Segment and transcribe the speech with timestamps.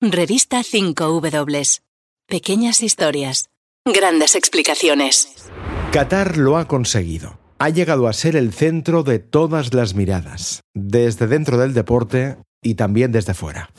[0.00, 1.80] Revista 5W.
[2.26, 3.50] Pequeñas historias.
[3.84, 5.50] Grandes explicaciones.
[5.92, 7.38] Qatar lo ha conseguido.
[7.58, 12.74] Ha llegado a ser el centro de todas las miradas, desde dentro del deporte y
[12.74, 13.70] también desde fuera.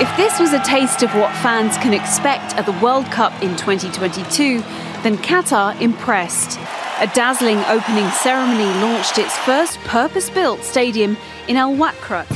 [0.00, 3.56] If this was a taste of what fans can expect at the World Cup in
[3.56, 4.62] 2022,
[5.02, 6.58] then Qatar impressed.
[7.00, 12.26] A dazzling opening ceremony launched its first purpose built stadium in Al Wakra.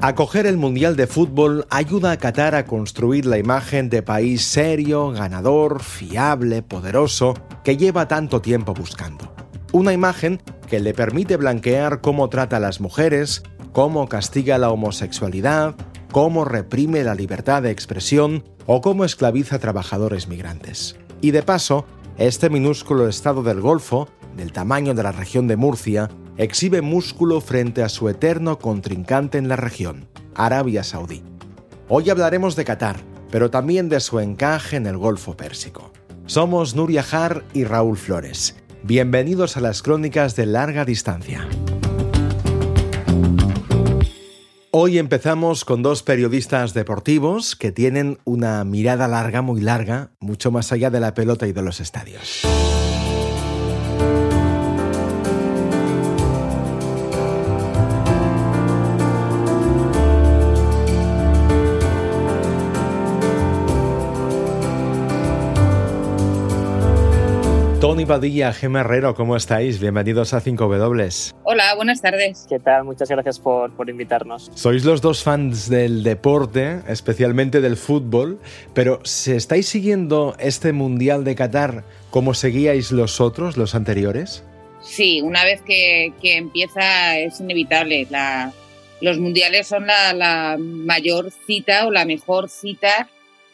[0.00, 5.10] Acoger el Mundial de Fútbol ayuda a Qatar a construir la imagen de país serio,
[5.10, 9.34] ganador, fiable, poderoso, que lleva tanto tiempo buscando.
[9.72, 15.74] Una imagen que le permite blanquear cómo trata a las mujeres, cómo castiga la homosexualidad,
[16.12, 20.96] cómo reprime la libertad de expresión o cómo esclaviza a trabajadores migrantes.
[21.20, 21.84] Y de paso,
[22.16, 27.82] este minúsculo estado del Golfo, del tamaño de la región de Murcia, exhibe músculo frente
[27.82, 31.22] a su eterno contrincante en la región, Arabia Saudí.
[31.88, 32.96] Hoy hablaremos de Qatar,
[33.30, 35.92] pero también de su encaje en el Golfo Pérsico.
[36.26, 38.54] Somos Nuria Har y Raúl Flores.
[38.84, 41.48] Bienvenidos a las crónicas de larga distancia.
[44.80, 50.70] Hoy empezamos con dos periodistas deportivos que tienen una mirada larga, muy larga, mucho más
[50.70, 52.42] allá de la pelota y de los estadios.
[67.80, 69.78] Tony Padilla, Gemma Herrero, ¿cómo estáis?
[69.78, 71.32] Bienvenidos a 5W.
[71.44, 72.44] Hola, buenas tardes.
[72.48, 72.82] ¿Qué tal?
[72.82, 74.50] Muchas gracias por, por, invitarnos.
[74.52, 78.40] Sois los dos fans del deporte, especialmente del fútbol,
[78.74, 84.42] pero ¿se estáis siguiendo este Mundial de Qatar como seguíais los otros, los anteriores?
[84.80, 88.08] Sí, una vez que, que empieza es inevitable.
[88.10, 88.52] La,
[89.00, 93.08] los mundiales son la, la mayor cita o la mejor cita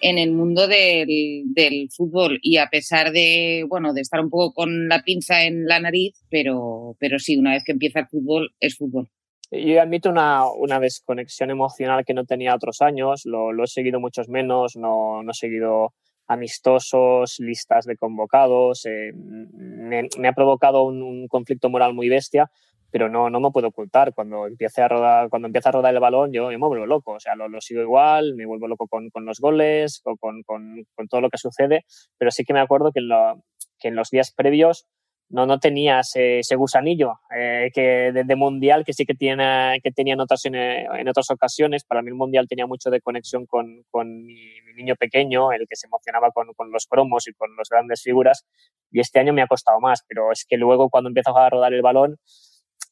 [0.07, 4.53] en el mundo del, del, fútbol y a pesar de, bueno, de estar un poco
[4.53, 8.55] con la pinza en la nariz, pero, pero sí, una vez que empieza el fútbol,
[8.61, 9.09] es fútbol.
[9.51, 13.99] Yo admito una, una desconexión emocional que no tenía otros años, lo, lo he seguido
[13.99, 15.95] muchos menos, no, no he seguido
[16.27, 22.51] amistosos, listas de convocados, eh, me, me, ha provocado un, un conflicto moral muy bestia,
[22.95, 24.15] pero no, no me puedo ocultar.
[24.15, 27.15] Cuando empiece a rodar, cuando empieza a rodar el balón, yo, yo me vuelvo loco.
[27.15, 30.45] O sea, lo, lo sigo igual, me vuelvo loco con, con los goles, o con,
[30.45, 31.85] con, con, todo lo que sucede.
[32.19, 33.43] Pero sí que me acuerdo que en, lo,
[33.81, 34.87] que en los días previos
[35.29, 39.81] no, no tenía ese, ese gusanillo eh, que de, de, mundial que sí que, tiene,
[39.83, 41.83] que tenía en otras, en, en, otras ocasiones.
[41.83, 45.67] Para mí el mundial tenía mucho de conexión con, con mi, mi, niño pequeño, el
[45.69, 48.47] que se emocionaba con, con los cromos y con las grandes figuras.
[48.93, 51.75] Y este año me ha costado más, pero es que luego cuando empieza a rodar
[51.75, 52.21] el balón,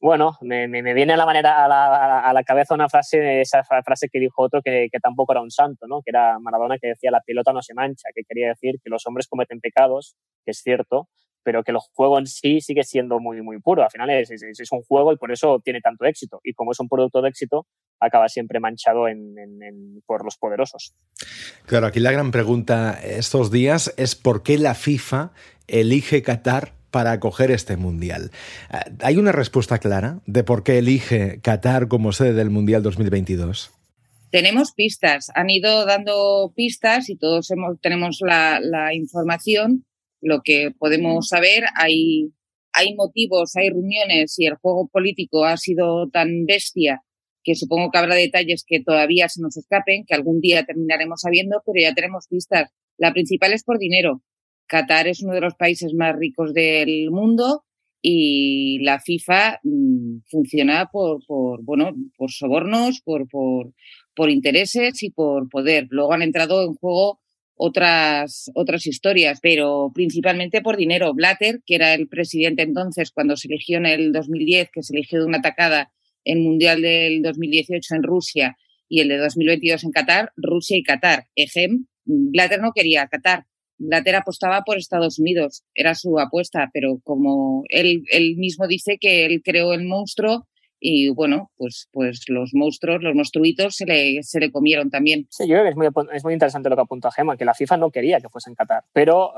[0.03, 4.43] bueno, me, viene a la, manera, a la, cabeza una frase, esa frase que dijo
[4.43, 6.03] otro que, tampoco era un santo, ¿no?
[6.03, 9.07] que era Maradona que decía la pelota no se mancha, que quería decir que los
[9.07, 11.09] hombres cometen pecados, que es cierto,
[11.45, 13.85] pero que el juego en sí sigue siendo muy, muy puro.
[13.85, 14.29] Al final es,
[14.73, 16.41] un juego y por eso tiene tanto éxito.
[16.43, 17.67] Y como es un producto de éxito,
[18.01, 20.95] acaba siempre manchado en, por los poderosos.
[21.67, 25.31] Claro, aquí la gran pregunta estos días es por qué la FIFA
[25.69, 28.31] elige Qatar para acoger este Mundial.
[29.01, 33.73] ¿Hay una respuesta clara de por qué elige Qatar como sede del Mundial 2022?
[34.31, 37.49] Tenemos pistas, han ido dando pistas y todos
[37.81, 39.85] tenemos la, la, información,
[40.21, 42.33] lo que podemos saber, hay,
[42.73, 47.03] hay motivos, hay reuniones y el juego político ha sido tan bestia
[47.43, 51.63] que supongo que habrá detalles que todavía se nos escapen, que algún día terminaremos sabiendo,
[51.67, 52.71] pero ya tenemos pistas.
[52.99, 54.23] La principal es por dinero.
[54.67, 57.65] Qatar es uno de los países más ricos del mundo
[58.03, 61.21] y la FIFA mmm, funciona por,
[61.63, 63.73] bueno, por sobornos, por, por,
[64.15, 65.87] por intereses y por poder.
[65.91, 67.21] Luego han entrado en juego
[67.55, 71.15] otras, otras historias, pero principalmente por dinero.
[71.15, 75.21] Blatter, que era el presidente entonces cuando se eligió en el 2010, que se eligió
[75.21, 75.93] de una atacada
[76.25, 78.57] el Mundial del 2018 en Rusia
[78.89, 81.27] y el de 2022 en Qatar, Rusia y Qatar.
[81.37, 83.47] Ejem, Blatter no quería Qatar,
[83.83, 89.27] Blatter apostaba por Estados Unidos, era su apuesta, pero como él, él mismo dice que
[89.27, 90.47] él creó el monstruo
[90.85, 95.27] y bueno, pues, pues los monstruos, los monstruitos se le, se le comieron también.
[95.31, 97.55] Sí, yo creo que es muy, es muy interesante lo que apunta Gema, que la
[97.55, 99.33] FIFA no quería que fuese en Qatar, pero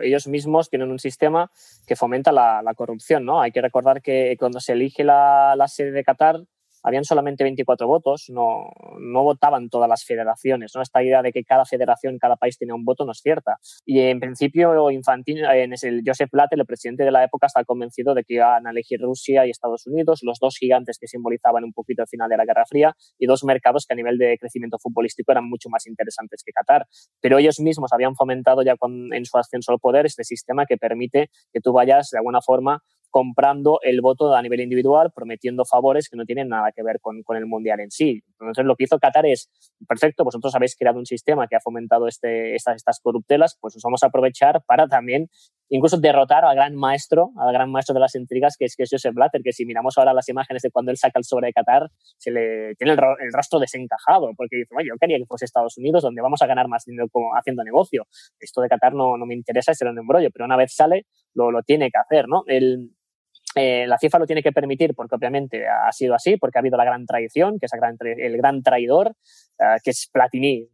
[0.00, 1.50] eh, ellos mismos tienen un sistema
[1.88, 3.42] que fomenta la, la, corrupción, ¿no?
[3.42, 6.44] Hay que recordar que cuando se elige la, la sede de Qatar,
[6.86, 10.70] habían solamente 24 votos, no, no votaban todas las federaciones.
[10.72, 10.82] ¿no?
[10.82, 13.58] Esta idea de que cada federación, cada país tenía un voto no es cierta.
[13.84, 18.14] Y en principio, Infantino, en el Joseph Blatter, el presidente de la época, estaba convencido
[18.14, 21.72] de que iban a elegir Rusia y Estados Unidos, los dos gigantes que simbolizaban un
[21.72, 24.78] poquito el final de la Guerra Fría y dos mercados que a nivel de crecimiento
[24.78, 26.86] futbolístico eran mucho más interesantes que Qatar.
[27.20, 30.76] Pero ellos mismos habían fomentado ya con, en su ascenso al poder este sistema que
[30.76, 32.80] permite que tú vayas de alguna forma
[33.10, 37.22] comprando el voto a nivel individual, prometiendo favores que no tienen nada que ver con,
[37.22, 38.22] con, el Mundial en sí.
[38.40, 39.50] Entonces, lo que hizo Qatar es,
[39.88, 43.82] perfecto, vosotros habéis creado un sistema que ha fomentado este, estas, estas corruptelas, pues os
[43.82, 45.28] vamos a aprovechar para también
[45.68, 48.90] incluso derrotar al gran maestro, al gran maestro de las intrigas, que es, que es
[48.90, 51.52] Joseph Blatter, que si miramos ahora las imágenes de cuando él saca el sobre de
[51.52, 55.76] Qatar, se le tiene el, el rastro desencajado, porque dice, yo quería que fuese Estados
[55.78, 58.06] Unidos, donde vamos a ganar más dinero como haciendo negocio.
[58.38, 61.50] Esto de Qatar no, no me interesa, será un embrollo, pero una vez sale, lo,
[61.50, 62.44] lo tiene que hacer, ¿no?
[62.46, 62.90] El,
[63.54, 66.76] eh, la FIFA lo tiene que permitir porque obviamente ha sido así, porque ha habido
[66.76, 70.68] la gran traición, que es el gran traidor, uh, que es Platini,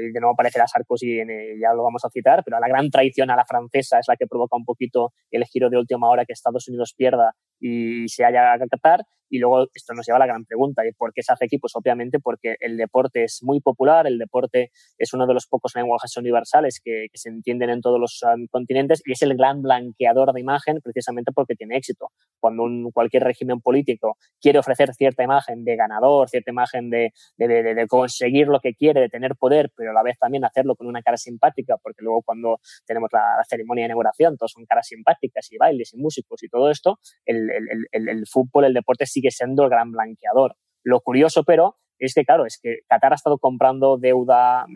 [0.00, 1.28] y de nuevo aparecerá Sarkozy, en,
[1.60, 4.26] ya lo vamos a citar, pero la gran traición a la francesa es la que
[4.26, 8.52] provoca un poquito el giro de última hora que Estados Unidos pierda y se haya
[8.52, 9.04] a Qatar.
[9.34, 11.58] Y luego esto nos lleva a la gran pregunta, ¿y por qué se hace aquí?
[11.58, 15.74] Pues obviamente porque el deporte es muy popular, el deporte es uno de los pocos
[15.74, 19.60] lenguajes universales que, que se entienden en todos los um, continentes y es el gran
[19.60, 22.12] blanqueador de imagen precisamente porque tiene éxito.
[22.38, 27.48] Cuando un, cualquier régimen político quiere ofrecer cierta imagen de ganador, cierta imagen de, de,
[27.48, 30.76] de, de, conseguir lo que quiere, de tener poder, pero a la vez también hacerlo
[30.76, 34.64] con una cara simpática, porque luego cuando tenemos la, la ceremonia de inauguración, todos son
[34.64, 38.74] caras simpáticas y bailes y músicos y todo esto, el, el, el, el, fútbol, el
[38.74, 40.56] deporte sigue siendo el gran blanqueador.
[40.82, 44.66] Lo curioso, pero, es que, claro, es que Qatar ha estado comprando deuda,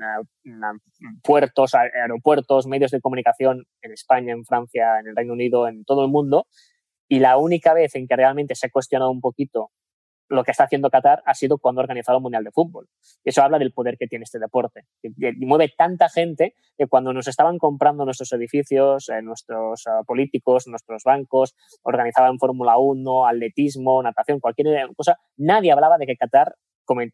[1.22, 6.04] puertos, aeropuertos, medios de comunicación en España, en Francia, en el Reino Unido, en todo
[6.04, 6.46] el mundo.
[7.08, 9.70] Y la única vez en que realmente se ha cuestionado un poquito
[10.28, 12.88] lo que está haciendo Qatar ha sido cuando ha organizado el Mundial de Fútbol.
[13.24, 14.84] Eso habla del poder que tiene este deporte.
[15.02, 15.12] Y,
[15.46, 21.02] mueve tanta gente que cuando nos estaban comprando nuestros edificios, eh, nuestros uh, políticos, nuestros
[21.04, 26.54] bancos, organizaban Fórmula 1, atletismo, natación, cualquier cosa, nadie hablaba de que Qatar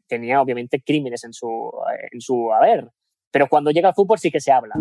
[0.06, 2.90] tenía obviamente crímenes en su, eh, en su haber.
[3.30, 4.74] Pero cuando llega el fútbol sí que se habla.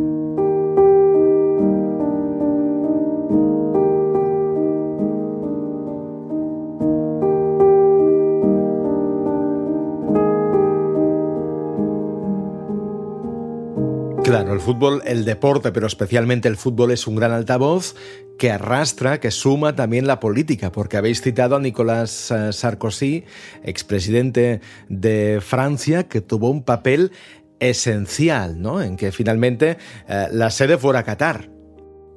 [14.34, 17.94] Claro, el fútbol, el deporte, pero especialmente el fútbol es un gran altavoz
[18.40, 23.26] que arrastra, que suma también la política, porque habéis citado a Nicolás eh, Sarkozy,
[23.64, 24.60] expresidente
[24.90, 27.12] de Francia, que tuvo un papel
[27.60, 28.82] esencial, ¿no?
[28.82, 29.78] En que finalmente
[30.10, 31.52] eh, la sede fuera Qatar.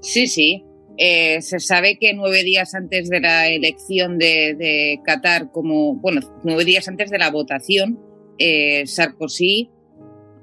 [0.00, 0.64] Sí, sí.
[0.96, 6.64] Eh, se sabe que nueve días antes de la elección de, Qatar, como, bueno, nueve
[6.64, 8.00] días antes de la votación,
[8.86, 9.75] Sarkozy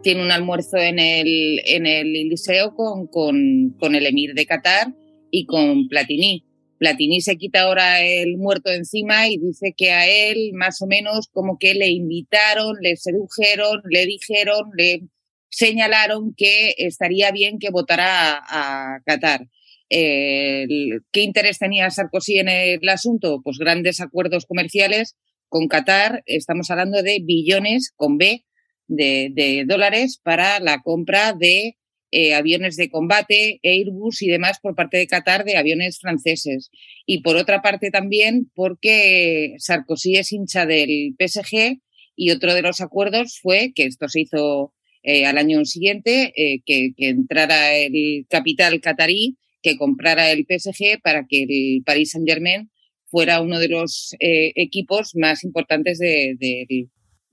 [0.04, 4.94] tiene un almuerzo en el, en el Liceo con, con, con el emir de Qatar
[5.32, 6.46] y con Platini.
[6.78, 11.30] Platini se quita ahora el muerto encima y dice que a él más o menos
[11.32, 15.04] como que le invitaron, le sedujeron, le dijeron, le
[15.50, 19.48] señalaron que estaría bien que votara a, Qatar.
[19.90, 23.42] ¿Qué interés tenía Sarkozy en el asunto?
[23.44, 25.16] Pues grandes acuerdos comerciales
[25.48, 26.24] con Qatar.
[26.26, 28.44] Estamos hablando de billones con B
[28.88, 31.78] de, dólares para la compra de
[32.12, 36.70] eh, aviones de combate, Airbus y demás por parte de Qatar de aviones franceses.
[37.06, 41.80] Y por otra parte también porque Sarkozy es hincha del PSG
[42.16, 46.62] y otro de los acuerdos fue, que esto se hizo eh, al año siguiente, eh,
[46.66, 52.70] que, entrara el capital catarí, que comprara el PSG para que el Paris Saint Germain
[53.10, 56.36] fuera uno de los equipos más importantes de,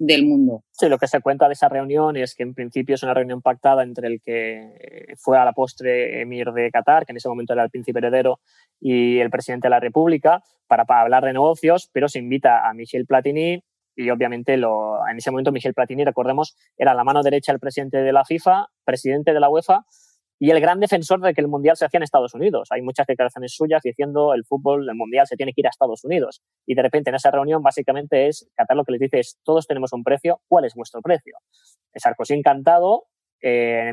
[0.00, 0.64] mundo.
[0.72, 3.42] Sí, lo que se cuenta de esa reunión es que en principio es una reunión
[3.42, 7.52] pactada entre el que fue a la postre emir de Qatar, que en ese momento
[7.52, 8.40] era el príncipe heredero,
[8.80, 12.72] y el presidente de la República, para, para hablar de negocios, pero se invita a
[12.74, 13.62] Michel Platini
[13.96, 17.98] y obviamente lo, en ese momento Michel Platini, recordemos, era la mano derecha del presidente
[17.98, 19.84] de la FIFA, presidente de la UEFA,
[20.42, 22.68] y el gran defensor de que el Mundial se hacía en Estados Unidos.
[22.70, 26.02] Hay muchas declaraciones suyas diciendo el fútbol, el Mundial se tiene que ir a Estados
[26.02, 26.40] Unidos.
[26.66, 29.66] Y de repente en esa reunión básicamente es, Qatar lo que les dice es, todos
[29.66, 31.36] tenemos un precio, ¿cuál es vuestro precio?
[31.94, 33.04] Sarkozy encantado,
[33.42, 33.90] Eh,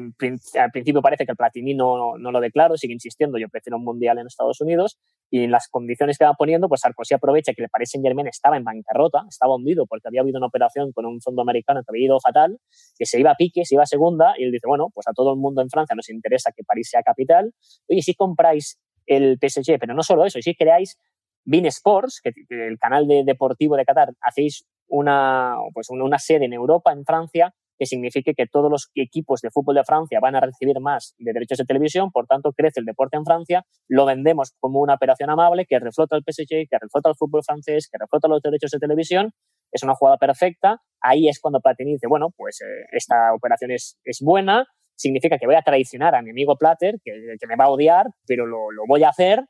[0.60, 3.86] al principio parece que el Platini no, no, lo declaro, sigue insistiendo, yo prefiero un
[3.86, 5.00] mundial en Estados Unidos
[5.30, 8.28] y en las condiciones que va poniendo, pues Sarkozy aprovecha que el Paris Saint Germain
[8.28, 11.92] estaba en bancarrota, estaba hundido porque había habido una operación con un fondo americano que
[11.92, 12.58] había ido fatal,
[12.98, 15.14] que se iba a pique, se iba a segunda y él dice, bueno, pues a
[15.14, 17.54] todo el mundo en Francia nos interesa que París sea capital.
[17.88, 20.98] Oye, si compráis el PSG, pero no solo eso, si creáis
[21.46, 26.54] Bean Sports, que, el canal de, deportivo de Qatar, hacéis una, pues una sede en
[26.54, 30.40] Europa, en Francia, que signifique que todos los equipos de fútbol de Francia van a
[30.40, 34.54] recibir más de derechos de televisión, por tanto crece el deporte en Francia, lo vendemos
[34.60, 38.28] como una operación amable que reflota el PSG, que reflota el fútbol francés, que reflota
[38.28, 39.32] los derechos de televisión,
[39.72, 43.98] es una jugada perfecta, ahí es cuando Platini dice, bueno, pues eh, esta operación es,
[44.04, 44.66] es, buena,
[44.96, 48.08] significa que voy a traicionar a mi amigo Plater, que, que me va a odiar,
[48.26, 49.44] pero lo, lo, voy a hacer,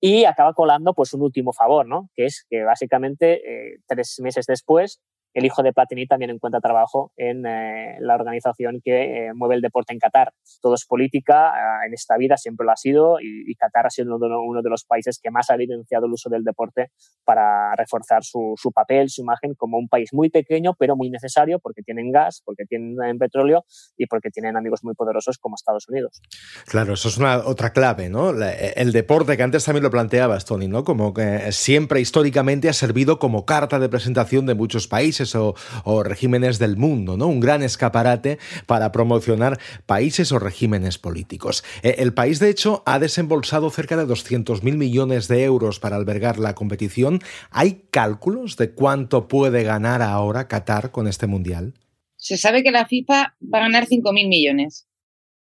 [0.00, 2.08] y acaba colando pues un último favor, ¿no?
[2.14, 5.00] Que es que básicamente eh, tres meses después
[5.34, 9.60] el hijo de Platini también encuentra trabajo en eh, la organización que eh, mueve el
[9.60, 10.32] deporte en Qatar.
[10.60, 14.16] Todo es política, ah, en esta vida siempre lo ha sido y, Qatar ha sido
[14.16, 16.92] uno de, los países que más ha evidenciado el uso del deporte
[17.24, 21.82] para reforzar su, papel, su imagen como un país muy pequeño pero muy necesario porque
[21.82, 23.64] tienen gas, porque tienen petróleo
[23.96, 26.20] y porque tienen amigos muy poderosos como Estados Unidos.
[26.66, 28.30] Claro, eso es una otra clave, ¿no?
[28.30, 30.84] El deporte, que antes también lo planteabas, Tony, ¿no?
[30.84, 35.54] Como que siempre históricamente ha servido como carta de presentación de muchos países o,
[36.02, 37.26] regímenes del mundo, ¿no?
[37.26, 41.64] Un gran escaparate para promocionar países o regímenes políticos.
[41.82, 46.38] Eh, el país, de hecho, ha desembolsado cerca de 200.000 millones de euros para albergar
[46.38, 47.20] la competición.
[47.50, 51.74] ¿Hay cálculos de cuánto puede ganar ahora Qatar con este mundial?
[52.16, 54.88] Se sabe que la FIFA va a ganar 5.000 millones.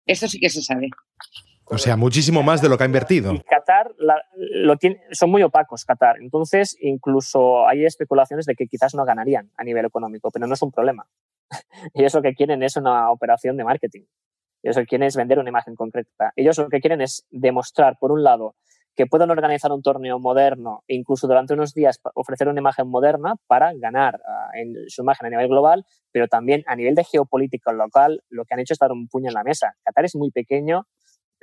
[0.07, 0.88] Eso sí que se sabe.
[1.64, 3.42] O sea, muchísimo más de lo que ha invertido.
[3.49, 3.82] Qatar
[4.37, 6.16] lo tiene, son muy opacos, Qatar.
[6.21, 10.62] Entonces, incluso hay especulaciones de que quizás no ganarían a nivel económico, pero no es
[10.62, 11.06] un problema.
[11.94, 14.02] Ellos lo que quieren es una operación de marketing.
[14.62, 16.32] Ellos lo que quieren es vender una imagen concreta.
[16.37, 18.54] Ellos lo que quieren es demostrar, por un lado,
[18.94, 23.37] que pueden organizar un torneo moderno e incluso durante unos días ofrecer una imagen moderna
[23.47, 27.73] para ganar ah, en su imagen a nivel global, pero también a nivel de geopolítica
[27.73, 29.75] local, lo que han hecho es dar un puño en la mesa.
[29.82, 30.87] Qatar es muy pequeño,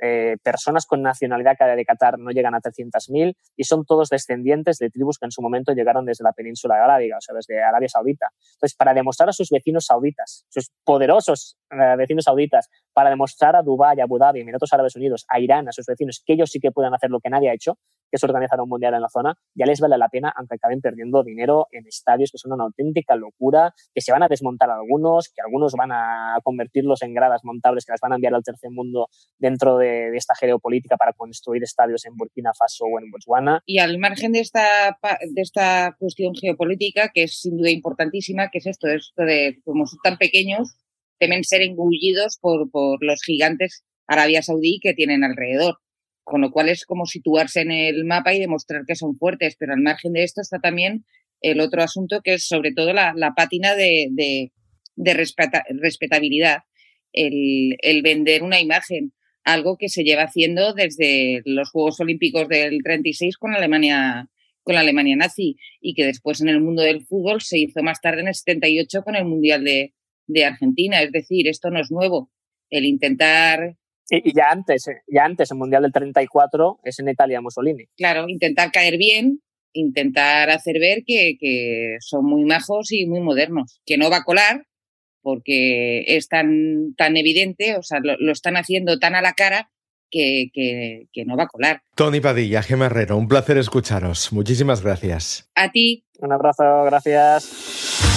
[0.00, 4.90] eh, personas con nacionalidad de Qatar no llegan a 300.000 y son todos descendientes de
[4.90, 8.28] tribus que en su momento llegaron desde la península arábiga, o sea, desde Arabia Saudita.
[8.54, 13.62] Entonces, para demostrar a sus vecinos sauditas, sus poderosos eh, vecinos sauditas, para demostrar a
[13.62, 16.60] Dubái, a Abu Dhabi, Emiratos Árabes Unidos, a Irán, a sus vecinos, que ellos sí
[16.60, 17.78] que pueden hacer lo que nadie ha hecho,
[18.10, 20.80] que es organizar un mundial en la zona, ya les vale la pena, aunque acaben
[20.80, 25.28] perdiendo dinero en estadios que son una auténtica locura, que se van a desmontar algunos,
[25.28, 28.70] que algunos van a convertirlos en gradas montables que las van a enviar al tercer
[28.70, 33.62] mundo dentro de de, esta geopolítica para construir estadios en Burkina Faso o en Botswana.
[33.66, 38.58] Y al margen de esta, de esta cuestión geopolítica, que es sin duda importantísima, que
[38.58, 40.76] es esto, esto de como son tan pequeños,
[41.18, 45.78] temen ser engullidos por, por los gigantes Arabia Saudí que tienen alrededor.
[46.24, 49.56] Con lo cual es como situarse en el mapa y demostrar que son fuertes.
[49.58, 51.04] Pero al margen de esto está también
[51.40, 56.58] el otro asunto que es sobre todo la, la pátina de, de, respetabilidad.
[57.12, 59.12] El, vender una imagen
[59.52, 64.28] algo que se lleva haciendo desde los Juegos Olímpicos del 36 con Alemania
[64.62, 68.00] con la Alemania nazi y que después en el mundo del fútbol se hizo más
[68.00, 69.94] tarde en el 78 con el Mundial de,
[70.26, 71.02] de Argentina.
[71.02, 72.30] Es decir, esto no es nuevo.
[72.68, 73.76] El intentar...
[74.10, 77.84] Y, ya antes, eh, ya antes, el Mundial del 34 es en Italia Mussolini.
[77.96, 79.40] Claro, intentar caer bien,
[79.72, 83.80] intentar hacer ver que, que son muy majos y muy modernos.
[83.86, 84.66] Que no va a colar,
[85.22, 89.70] porque es tan, tan evidente, o sea, lo, están haciendo tan a la cara
[90.10, 91.82] que, que, que, no va a colar.
[91.94, 94.32] Tony Padilla, Gemma Herrero, un placer escucharos.
[94.32, 95.48] Muchísimas gracias.
[95.54, 96.04] A ti.
[96.18, 98.09] Un abrazo, gracias.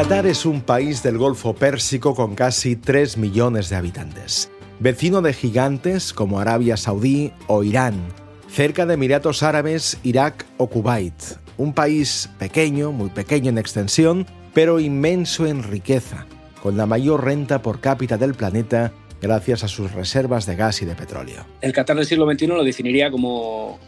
[0.00, 5.34] Qatar es un país del Golfo Pérsico con casi 3 millones de habitantes, vecino de
[5.34, 7.96] gigantes como Arabia Saudí o Irán,
[8.48, 11.12] cerca de Emiratos Árabes, Irak o Kuwait,
[11.58, 16.24] un país pequeño, muy pequeño en extensión, pero inmenso en riqueza,
[16.62, 20.86] con la mayor renta por cápita del planeta gracias a sus reservas de gas y
[20.86, 21.44] de petróleo.
[21.60, 23.78] El Qatar del siglo XXI lo definiría como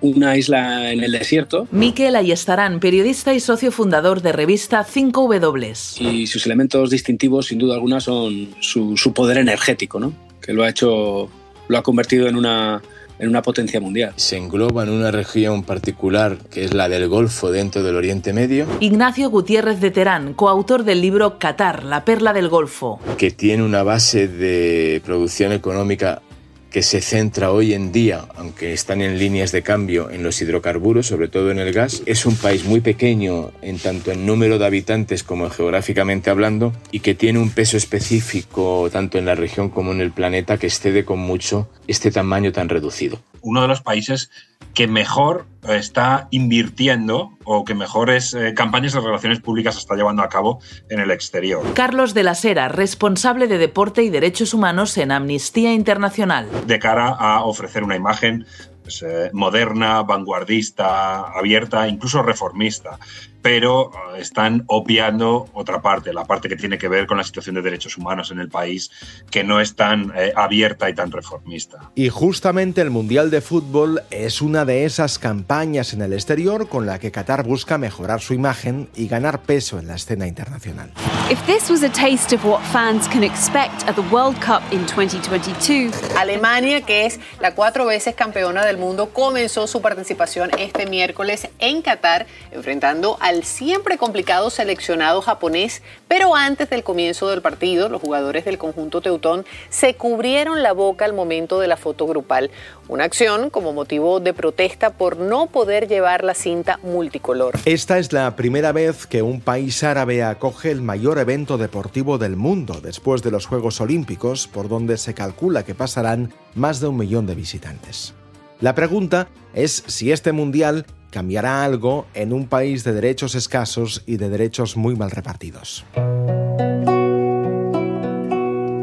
[0.00, 1.66] una isla en el desierto.
[1.70, 6.00] Miquel Ayestarán, periodista y socio fundador de revista 5W.
[6.00, 10.12] Y sus elementos distintivos, sin duda alguna, son su, poder energético, ¿no?
[10.40, 11.28] que lo ha hecho,
[11.68, 12.80] lo ha convertido en una,
[13.18, 14.12] en una potencia mundial.
[14.16, 18.66] Se engloba en una región particular que es la del Golfo dentro del Oriente Medio.
[18.80, 23.00] Ignacio Gutiérrez de Terán, coautor del libro Qatar, la perla del Golfo.
[23.18, 26.22] Que tiene una base de producción económica
[26.70, 31.06] que se centra hoy en día, aunque están en líneas de cambio, en los hidrocarburos,
[31.06, 32.02] sobre todo en el gas.
[32.06, 37.00] Es un país muy pequeño en tanto en número de habitantes como geográficamente hablando y
[37.00, 41.04] que tiene un peso específico tanto en la región como en el planeta que excede
[41.04, 43.20] con mucho este tamaño tan reducido.
[43.40, 44.30] Uno de los países
[44.74, 50.28] que mejor está invirtiendo o que mejores eh, campañas de relaciones públicas está llevando a
[50.28, 51.62] cabo en el exterior.
[51.74, 56.48] Carlos de la Sera, responsable de Deporte y Derechos Humanos en Amnistía Internacional.
[56.66, 58.46] De cara a ofrecer una imagen
[58.82, 62.98] pues, eh, moderna, vanguardista, abierta, incluso reformista
[63.42, 67.54] pero eh, están obviando otra parte, la parte que tiene que ver con la situación
[67.54, 68.90] de derechos humanos en el país,
[69.30, 71.90] que no es tan eh, abierta y tan reformista.
[71.94, 76.86] Y justamente el Mundial de Fútbol es una de esas campañas en el exterior con
[76.86, 80.92] la que Qatar busca mejorar su imagen y ganar peso en la escena internacional.
[81.30, 84.86] If this was a taste of what fans can expect at the World Cup in
[84.86, 91.48] 2022, Alemania, que es la cuatro veces campeona del mundo, comenzó su participación este miércoles
[91.58, 97.90] en Qatar, enfrentando a al siempre complicado seleccionado japonés, pero antes del comienzo del partido,
[97.90, 102.50] los jugadores del conjunto teutón se cubrieron la boca al momento de la foto grupal,
[102.88, 107.54] una acción como motivo de protesta por no poder llevar la cinta multicolor.
[107.66, 112.34] Esta es la primera vez que un país árabe acoge el mayor evento deportivo del
[112.34, 116.96] mundo después de los Juegos Olímpicos, por donde se calcula que pasarán más de un
[116.96, 118.14] millón de visitantes.
[118.60, 124.16] La pregunta es si este mundial cambiará algo en un país de derechos escasos y
[124.16, 125.84] de derechos muy mal repartidos.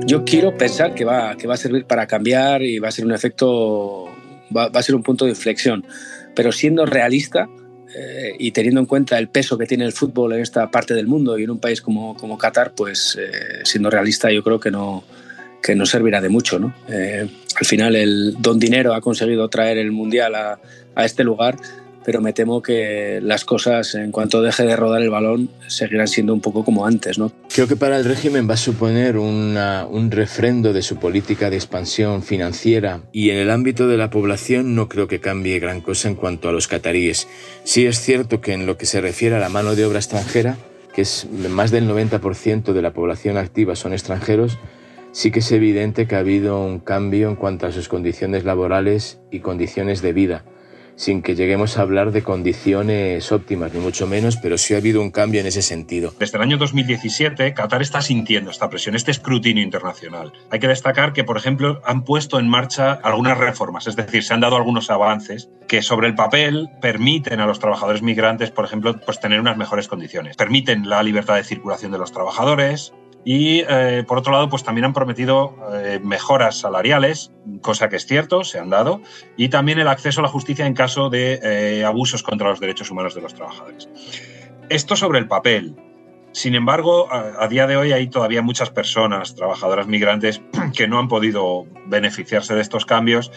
[0.08, 3.06] Yo quiero pensar que va, que va a servir para cambiar y va a ser
[3.06, 4.06] un efecto,
[4.56, 5.86] va, a ser un punto de inflexión,
[6.36, 7.50] pero siendo realista
[7.96, 11.08] eh, y teniendo en cuenta el peso que tiene el fútbol en esta parte del
[11.08, 14.70] mundo y en un país como, como Qatar, pues eh, siendo realista yo creo que
[14.70, 15.04] no,
[15.62, 16.60] que no servirá de mucho.
[16.60, 16.76] ¿no?
[16.88, 17.28] Eh,
[17.60, 20.60] al final el Don Dinero ha conseguido traer el Mundial a,
[20.94, 21.58] a este lugar
[22.06, 26.34] pero me temo que las cosas, en cuanto deje de rodar el balón, seguirán siendo
[26.34, 27.18] un poco como antes.
[27.18, 27.32] ¿no?
[27.54, 32.22] Creo que para el régimen va a suponer un refrendo de su política de expansión
[32.22, 36.16] financiera y en el ámbito de la población no creo que cambie gran cosa en
[36.16, 37.28] cuanto a los cataríes.
[37.64, 40.58] Sí es cierto que en lo que se refiere a la mano de obra extranjera,
[40.94, 44.60] que es más del 90% de la población activa son extranjeros,
[45.12, 49.20] sí que es evidente que ha habido un cambio en cuanto a sus condiciones laborales
[49.32, 50.46] y condiciones de vida
[50.96, 55.02] sin que lleguemos a hablar de condiciones óptimas, ni mucho menos, pero sí ha habido
[55.02, 56.14] un cambio en ese sentido.
[56.20, 60.34] Desde el año 2017, Qatar está sintiendo esta presión, este escrutinio internacional.
[60.50, 64.34] Hay que destacar que, por ejemplo, han puesto en marcha algunas reformas, es decir, se
[64.34, 69.00] han dado algunos avances que sobre el papel permiten a los trabajadores migrantes, por ejemplo,
[69.00, 70.38] pues tener unas mejores condiciones.
[70.38, 72.94] Permiten la libertad de circulación de los trabajadores,
[73.26, 78.06] y eh, por otro lado, pues también han prometido eh, mejoras salariales, cosa que es
[78.06, 79.02] cierto, se han dado,
[79.36, 82.92] y también el acceso a la justicia en caso de eh, abusos contra los derechos
[82.92, 83.90] humanos de los trabajadores.
[84.70, 85.76] Esto sobre el papel.
[86.34, 90.42] Sin embargo, a, día de hoy hay todavía muchas personas, trabajadoras migrantes,
[90.76, 93.32] que no han podido beneficiarse de estos cambios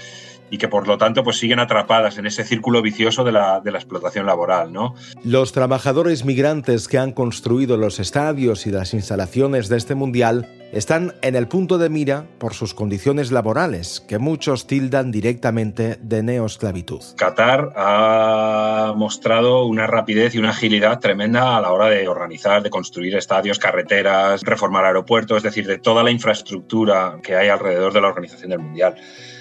[0.51, 3.73] y que por lo tanto pues siguen atrapadas en ese círculo vicioso de la, de
[3.73, 4.73] la explotación laboral.
[4.73, 4.95] ¿no?
[5.25, 11.15] Los trabajadores migrantes que han construido los estadios y las instalaciones de este mundial están
[11.23, 17.01] en el punto de mira por sus condiciones laborales, que muchos tildan directamente de neoesclavitud.
[17.17, 22.71] Qatar ha mostrado una rapidez y una agilidad tremenda a la hora de organizar, de
[22.71, 28.01] construir estadios, carreteras, reformar aeropuertos, es decir, de toda la infraestructura que hay alrededor de
[28.01, 28.95] la organización del Mundial.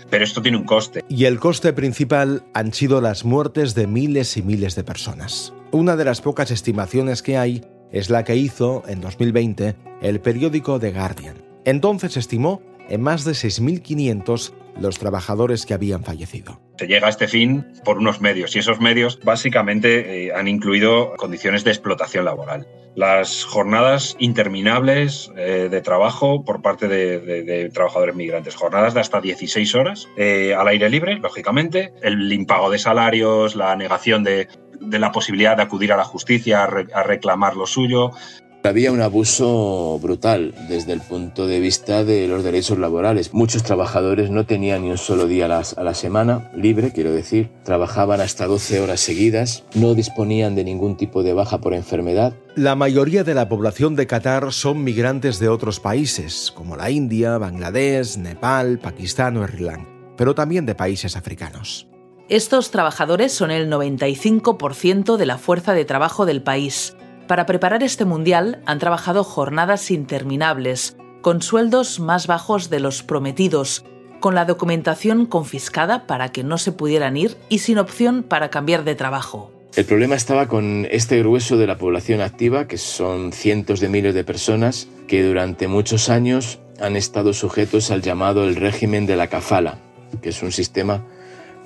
[0.09, 1.03] Pero esto tiene un coste.
[1.09, 5.53] Y el coste principal han sido las muertes de miles y miles de personas.
[5.71, 10.79] Una de las pocas estimaciones que hay es la que hizo en 2020 el periódico
[10.79, 11.37] The Guardian.
[11.65, 16.61] Entonces estimó en más de 6.500 los trabajadores que habían fallecido.
[16.77, 21.13] Se llega a este fin por unos medios y esos medios básicamente eh, han incluido
[21.17, 22.67] condiciones de explotación laboral.
[22.97, 29.75] Las jornadas interminables eh, de trabajo por parte de, trabajadores migrantes, jornadas de hasta 16
[29.75, 34.47] horas eh, al aire libre, lógicamente, el impago de salarios, la negación de,
[34.81, 38.13] la posibilidad de acudir a la justicia a reclamar lo suyo,
[38.63, 43.33] había un abuso brutal desde el punto de vista de los derechos laborales.
[43.33, 47.49] Muchos trabajadores no tenían ni un solo día a la, semana libre, quiero decir.
[47.63, 52.33] Trabajaban hasta 12 horas seguidas, no disponían de ningún tipo de baja por enfermedad.
[52.55, 57.37] La mayoría de la población de Qatar son migrantes de otros países, como la India,
[57.37, 59.87] Bangladesh, Nepal, Pakistán o Sri Lanka.
[60.17, 61.87] pero también de países africanos.
[62.29, 66.97] Estos trabajadores son el 95% de la fuerza de trabajo del país.
[67.27, 73.83] Para preparar este mundial han trabajado jornadas interminables, con sueldos más bajos de los prometidos,
[74.21, 78.85] con la documentación confiscada para que no se pudieran ir y sin opción para cambiar
[78.85, 79.51] de trabajo.
[79.75, 84.15] El problema estaba con este grueso de la población activa, que son cientos de miles
[84.15, 89.27] de personas que durante muchos años han estado sujetos al llamado el régimen de la
[89.27, 89.79] kafala,
[90.21, 91.03] que es un sistema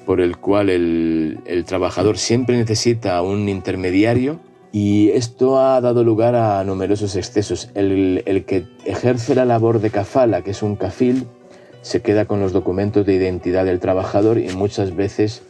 [0.06, 4.40] por el cual el, trabajador siempre necesita un intermediario
[4.72, 7.70] y esto ha dado lugar a numerosos excesos.
[7.76, 11.28] El, que ejerce la labor de kafala, que es un kafil,
[11.82, 15.44] se queda con los documentos de identidad del trabajador y muchas veces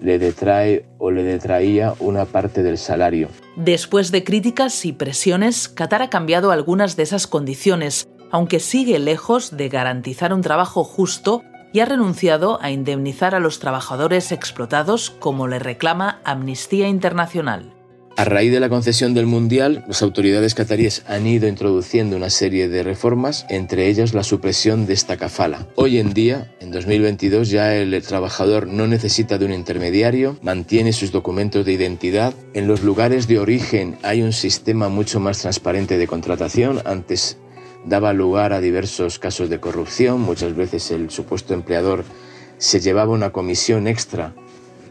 [0.00, 3.28] le detrae o le detraía una parte del salario.
[3.56, 9.56] Después de críticas y presiones, Qatar ha cambiado algunas de esas condiciones, aunque sigue lejos
[9.56, 15.48] de garantizar un trabajo justo y ha renunciado a indemnizar a los trabajadores explotados como
[15.48, 17.77] le reclama Amnistía Internacional.
[18.18, 22.68] A raíz de la concesión del Mundial, las autoridades cataríes han ido introduciendo una serie
[22.68, 25.68] de reformas, entre ellas la supresión de esta cafala.
[25.76, 31.12] Hoy en día, en 2022, ya el trabajador no necesita de un intermediario, mantiene sus
[31.12, 32.34] documentos de identidad.
[32.54, 36.82] En los lugares de origen hay un sistema mucho más transparente de contratación.
[36.86, 37.36] Antes
[37.84, 40.22] daba lugar a diversos casos de corrupción.
[40.22, 42.04] Muchas veces el supuesto empleador
[42.56, 44.34] se llevaba una comisión extra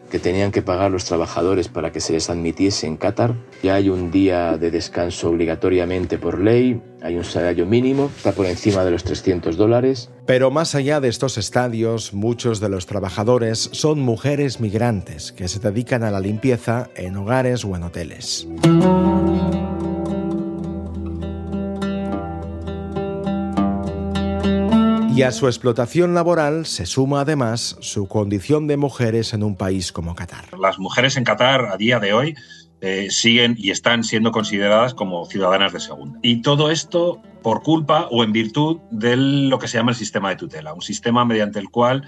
[0.10, 3.36] que tenían que pagar los trabajadores para que se les admitiese en Qatar.
[3.64, 8.46] Ya hay un día de descanso obligatoriamente por ley, hay un salario mínimo, está por
[8.46, 10.10] encima de los 300 dólares.
[10.26, 15.60] Pero más allá de estos estadios, muchos de los trabajadores son mujeres migrantes que se
[15.60, 18.48] dedican a la limpieza en hogares o en hoteles.
[25.18, 29.92] Y a su explotación laboral se suma además su condición de mujeres en un país
[29.92, 30.46] como Qatar.
[30.60, 32.36] Las mujeres en Qatar a día de hoy
[32.82, 36.20] eh, siguen y están siendo consideradas como ciudadanas de segunda.
[36.22, 40.30] Y todo esto por culpa o en virtud de lo que se llama el sistema
[40.30, 42.04] de tutela, un sistema mediante el cual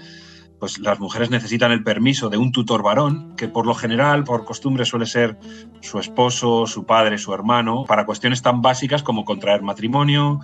[0.60, 4.44] pues las mujeres necesitan el permiso de un tutor varón, que por lo general, por
[4.44, 5.38] costumbre, suele ser
[5.80, 10.40] su esposo, su padre, su hermano, para cuestiones tan básicas como contraer matrimonio,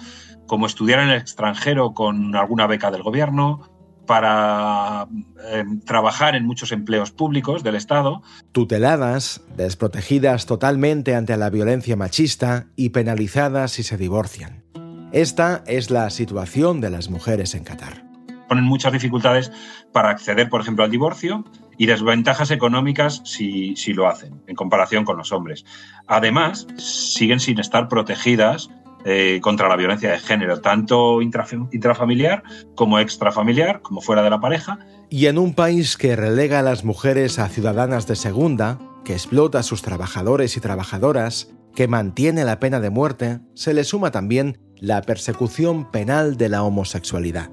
[0.47, 3.61] como estudiar en el extranjero con alguna beca del gobierno,
[4.07, 5.09] para
[5.53, 8.23] em, trabajar en muchos empleos públicos del Estado.
[8.53, 14.65] Tuteladas, desprotegidas totalmente ante la violencia machista y penalizadas si se divorcian.
[15.13, 18.06] Esta es la situación de las mujeres en Qatar.
[18.49, 19.53] Ponen muchas dificultades
[19.93, 21.45] para acceder, por ejemplo, al divorcio
[21.79, 25.65] y desventajas económicas si, si lo hacen en comparación con los hombres.
[26.07, 28.71] Además, siguen sin estar protegidas
[29.09, 32.43] eh, contra la violencia de género, tanto intrafamiliar
[32.75, 34.81] como extrafamiliar, como fuera de la pareja.
[35.11, 39.61] Y en un país que relega a las mujeres a ciudadanas de segunda, que explota
[39.61, 44.59] a sus trabajadores y trabajadoras, que mantiene la pena de muerte, se le suma también
[44.79, 47.51] la persecución penal de la homosexualidad.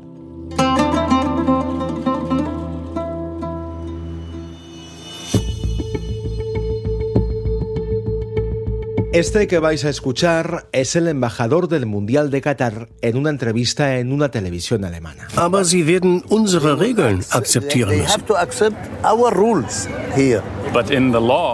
[9.13, 13.99] Este que vais a escuchar es el embajador del Mundial de Qatar en una entrevista
[13.99, 15.27] en una televisión alemana.
[15.35, 18.23] Aber sie werden unsere Regeln akzeptieren müssen.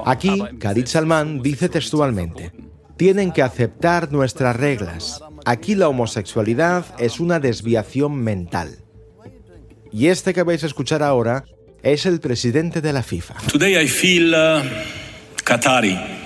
[0.06, 2.54] Aquí, Khalid Salman dice textualmente,
[2.96, 5.22] tienen que aceptar nuestras reglas.
[5.44, 8.78] Aquí la homosexualidad es una desviación mental.
[9.92, 11.44] Y este que vais a escuchar ahora
[11.84, 13.36] es el presidente de la FIFA.
[13.52, 14.62] Today I feel uh,
[15.44, 16.19] Qatari.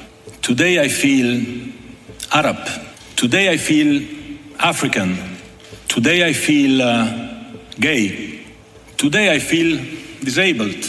[0.44, 1.72] Today I feel
[2.34, 2.58] Arab.
[3.16, 4.06] Today I feel
[4.60, 5.18] African.
[5.88, 8.44] Today I feel uh, gay.
[8.98, 9.80] Today I feel
[10.20, 10.84] disabled.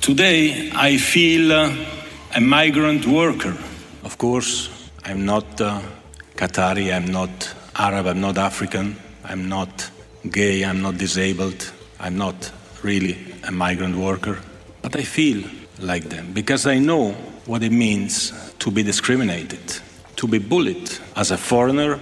[0.00, 1.74] Today I feel uh,
[2.36, 3.56] a migrant worker.
[4.04, 4.70] Of course,
[5.04, 5.80] I'm not uh,
[6.36, 9.90] Qatari, I'm not Arab, I'm not African, I'm not
[10.30, 12.52] gay, I'm not disabled, I'm not
[12.84, 14.38] really a migrant worker.
[14.82, 15.42] But I feel
[15.80, 19.60] like them because I know what it means to be discriminated,
[20.16, 21.98] to be bullied as a foreigner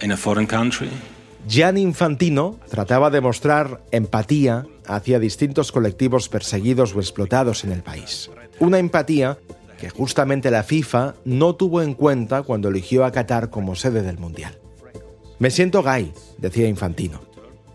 [0.00, 0.90] in a foreign country.
[1.46, 8.30] Gianni Infantino trataba de mostrar empatía hacia distintos colectivos perseguidos o explotados en el país.
[8.60, 9.38] Una empatía
[9.80, 14.18] que justamente la FIFA no tuvo en cuenta cuando eligió a Qatar como sede del
[14.18, 14.58] Mundial.
[15.40, 17.20] Me siento gay, decía Infantino.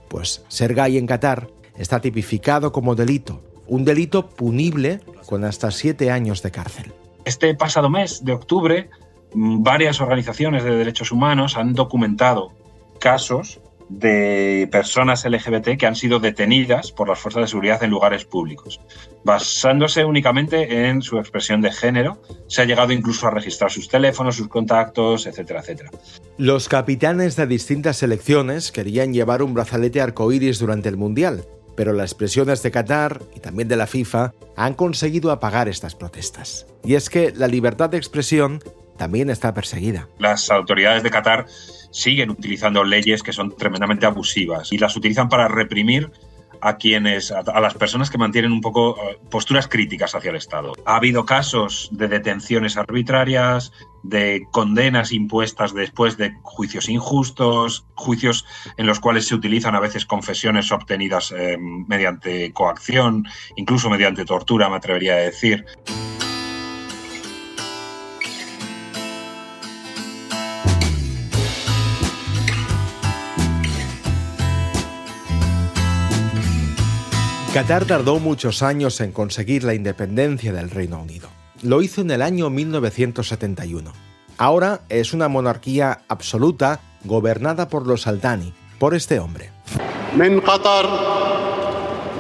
[0.08, 6.12] Pues ser gay en Qatar está tipificado como delito, un delito punible con hasta siete
[6.12, 6.94] años de cárcel.
[7.26, 8.90] Este pasado mes de octubre,
[9.34, 12.52] mm, varias organizaciones de derechos humanos han documentado
[13.00, 18.26] casos de personas LGBT que han sido detenidas por las fuerzas de seguridad en lugares
[18.26, 18.80] públicos.
[19.24, 24.36] Basándose únicamente en su expresión de género, se ha llegado incluso a registrar sus teléfonos,
[24.36, 25.92] sus contactos, etcétera, etcétera.
[26.38, 31.46] Los capitanes de distintas selecciones querían llevar un brazalete arcoíris durante el Mundial,
[31.78, 36.66] pero las presiones de Qatar y también de la FIFA han conseguido apagar estas protestas.
[36.84, 38.60] Y es que la libertad de expresión
[38.98, 40.10] también está perseguida.
[40.18, 41.46] Las autoridades de Qatar
[41.92, 46.12] siguen utilizando leyes que son tremendamente abusivas y las utilizan para reprimir
[46.62, 50.74] a quienes, a, las personas que mantienen un poco eh, posturas críticas hacia el Estado.
[50.86, 53.72] Ha habido casos de detenciones arbitrarias,
[54.04, 58.46] de condenas impuestas después de juicios injustos, juicios
[58.78, 64.70] en los cuales se utilizan a veces confesiones obtenidas eh, mediante coacción, incluso mediante tortura,
[64.70, 65.66] me atrevería a decir.
[77.57, 81.29] Qatar tardó muchos años en conseguir la independencia del Reino Unido.
[81.63, 83.93] Lo hizo en el año 1971.
[84.39, 89.51] Ahora es una monarquía absoluta gobernada por los Altani, por este hombre.
[90.17, 90.87] من قطر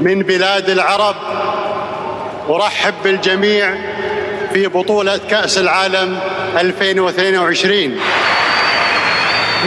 [0.01, 1.16] من بلاد العرب
[2.49, 3.75] ارحب بالجميع
[4.53, 6.18] في بطوله كاس العالم
[6.61, 7.97] 2022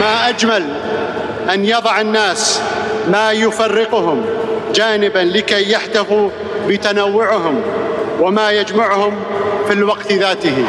[0.00, 0.64] ما اجمل
[1.54, 2.60] ان يضع الناس
[3.10, 4.24] ما يفرقهم
[4.73, 6.29] جانبا لكي يحتفوا
[6.67, 7.61] بتنوعهم
[8.21, 9.13] وما يجمعهم
[9.67, 10.65] في الوقت ذاته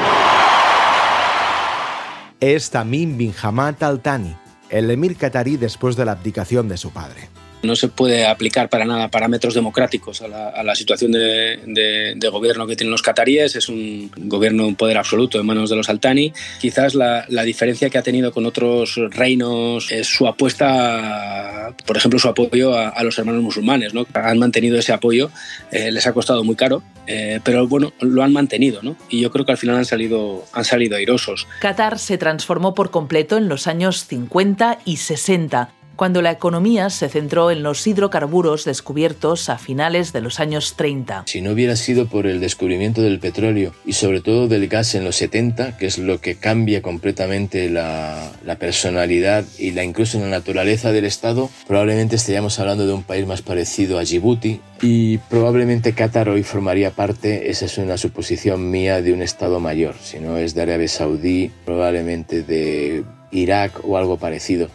[2.41, 4.35] Es Tamim bin Hamad Al Thani,
[4.69, 7.29] el emir qatarí después de la abdicación de su padre.
[7.63, 10.29] No se puede aplicar para nada parámetros democráticos a
[10.63, 13.57] la, situación de, gobierno que tienen los cataríes.
[13.57, 16.33] Es un gobierno, un poder absoluto en manos de los Altani.
[16.61, 22.29] Quizás la, diferencia que ha tenido con otros reinos es su apuesta, por ejemplo, su
[22.29, 23.95] apoyo a, los hermanos musulmanes.
[23.95, 24.07] ¿no?
[24.15, 25.31] Han mantenido ese apoyo,
[25.71, 28.81] eh, les ha costado muy caro, eh, pero bueno, lo han mantenido.
[28.83, 28.97] ¿no?
[29.09, 31.47] Y yo creo que al final han salido, han salido airosos.
[31.61, 37.09] Qatar se transformó por completo en los años 50 y 60 cuando la economía se
[37.09, 41.25] centró en los hidrocarburos descubiertos a finales de los años 30.
[41.27, 45.05] Si no hubiera sido por el descubrimiento del petróleo y sobre todo del gas en
[45.05, 50.93] los 70, que es lo que cambia completamente la, personalidad y la incluso la naturaleza
[50.93, 56.29] del Estado, probablemente estaríamos hablando de un país más parecido a Djibouti y probablemente Qatar
[56.29, 60.55] hoy formaría parte, esa es una suposición mía, de un Estado mayor, si no es
[60.55, 64.69] de Arabia Saudí, probablemente de Irak o algo parecido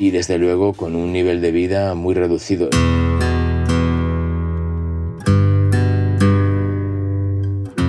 [0.00, 2.70] y desde luego con un nivel de vida muy reducido.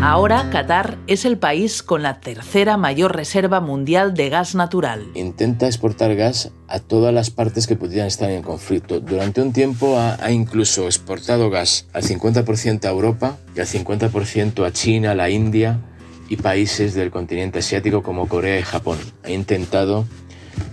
[0.04, 5.08] Ahora Qatar es el país con la tercera mayor reserva mundial de gas natural.
[5.14, 9.00] Intenta exportar gas a todas las partes que pudieran estar en conflicto.
[9.00, 14.66] Durante un tiempo ha, ha incluso exportado gas al 50% a Europa y al 50%
[14.66, 15.80] a China, la India
[16.28, 18.98] y países del continente asiático como Corea y Japón.
[19.24, 20.06] Ha intentado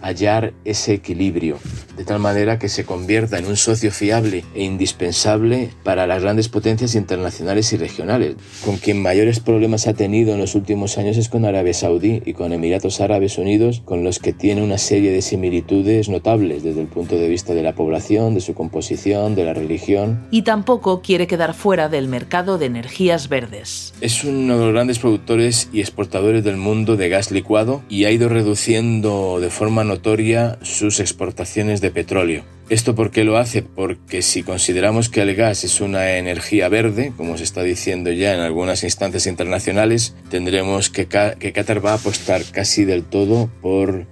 [0.02, 1.58] hallar ese equilibrio,
[1.96, 6.48] de tal manera que se convierta en un socio fiable e indispensable para las grandes
[6.48, 8.36] potencias internacionales y regionales.
[8.64, 12.32] Con quien mayores problemas ha tenido en los últimos años es con Arabia Saudí y
[12.32, 16.86] con Emiratos Árabes Unidos, con los que tiene una serie de similitudes notables desde el
[16.86, 20.26] punto de vista de la población, de su composición, de la religión.
[20.30, 23.92] Y tampoco quiere quedar fuera del mercado de energías verdes.
[24.00, 28.10] Es uno de los grandes productores y exportadores del mundo de gas licuado y ha
[28.10, 32.44] ido reduciendo de forma notoria sus exportaciones de petróleo.
[32.68, 33.62] ¿Esto por qué lo hace?
[33.62, 38.34] Porque si consideramos que el gas es una energía verde, como se está diciendo ya
[38.34, 44.06] en algunas instancias internacionales, tendremos que, que Qatar va a apostar casi del todo por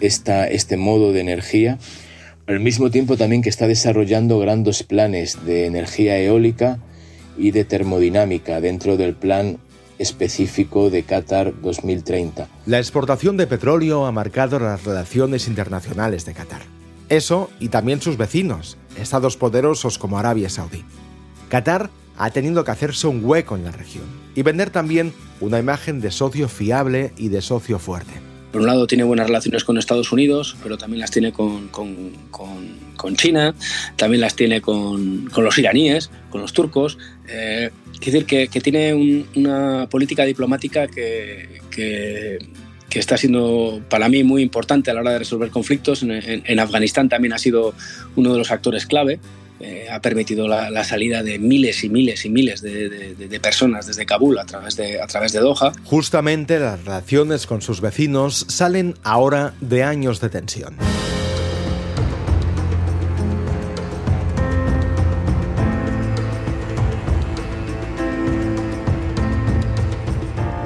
[0.00, 1.78] esta, este modo de energía,
[2.46, 6.80] al mismo tiempo también que está desarrollando grandes planes de energía eólica
[7.38, 9.58] y de termodinámica dentro del plan
[9.98, 12.48] específico de Qatar 2030.
[12.66, 16.62] La exportación de petróleo ha marcado las relaciones internacionales de Qatar.
[17.08, 20.84] Eso y también sus vecinos, estados poderosos como Arabia Saudí.
[21.48, 26.00] Qatar ha tenido que hacerse un hueco en la región y vender también una imagen
[26.00, 28.12] de socio fiable y de socio fuerte.
[28.52, 31.70] Por un lado tiene buenas relaciones con Estados Unidos, pero también las tiene con,
[33.14, 33.54] China,
[33.96, 36.98] también las tiene con, los iraníes, con los turcos.
[37.28, 37.70] Eh,
[38.10, 42.38] decir que, tiene una política diplomática que,
[42.90, 46.02] está siendo para mí muy importante a la hora de resolver conflictos.
[46.02, 47.74] En, Afganistán también ha sido
[48.16, 49.20] uno de los actores clave.
[49.60, 54.38] Eh, ha permitido la, salida de miles y miles y miles de, personas desde Kabul
[54.38, 55.72] a través, de, a través de Doha.
[55.84, 60.76] Justamente las relaciones con sus vecinos salen ahora de años de tensión.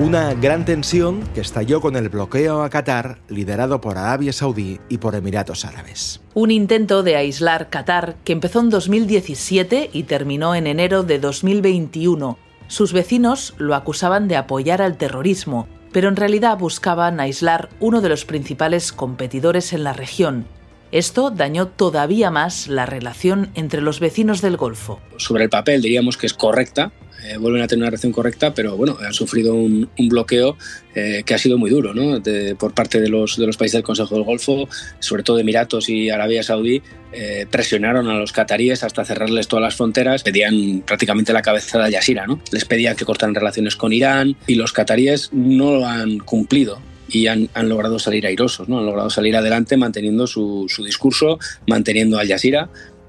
[0.07, 4.99] Una gran tensión que estalló con el bloqueo a Qatar liderado por Arabia Saudí y
[4.99, 6.21] por Emiratos Árabes.
[6.33, 12.38] Un intento de aislar Qatar que empezó en 2017 y terminó en enero de 2021.
[12.69, 18.09] Sus vecinos lo acusaban de apoyar al terrorismo, pero en realidad buscaban aislar uno de
[18.09, 20.47] los principales competidores en la región,
[20.92, 25.01] esto dañó todavía más la relación entre los vecinos del Golfo.
[25.16, 26.92] Sobre el papel diríamos que es correcta,
[27.29, 30.57] eh, vuelven a tener una relación correcta, pero bueno, han sufrido un, bloqueo
[30.95, 32.23] eh, que ha sido muy duro ¿no?
[32.59, 34.69] por parte de los, de los países del Consejo del Golfo,
[35.01, 39.75] sobre todo Emiratos y Arabia Saudí, eh, presionaron a los cataríes hasta cerrarles todas las
[39.75, 42.41] fronteras, pedían prácticamente la cabeza de Jazeera, ¿no?
[42.53, 47.29] les pedían que cortaran relaciones con Irán y los cataríes no lo han cumplido y
[47.29, 48.79] han, logrado salir airosos, ¿no?
[48.79, 52.69] han logrado salir adelante manteniendo su, discurso, manteniendo Al Jazeera,